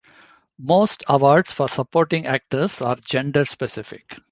Most 0.57 1.03
awards 1.07 1.51
for 1.53 1.69
supporting 1.69 2.25
actors 2.25 2.81
are 2.81 2.95
gender-specific. 2.95 4.19